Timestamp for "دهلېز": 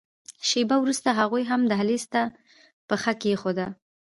1.71-2.03